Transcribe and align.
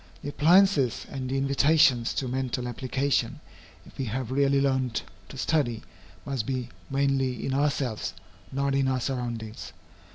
The 0.23 0.29
appliances 0.29 1.05
and 1.11 1.29
the 1.29 1.37
invitations 1.37 2.15
to 2.15 2.27
mental 2.27 2.67
application, 2.67 3.39
if 3.85 3.99
we 3.99 4.05
have 4.05 4.31
really 4.31 4.59
learned 4.59 4.99
to 5.29 5.37
study, 5.37 5.83
must 6.25 6.47
be 6.47 6.69
mainly 6.89 7.45
in 7.45 7.53
ourselves, 7.53 8.15
not 8.51 8.73
in 8.73 8.87
our 8.87 8.99
surroundings. 8.99 9.73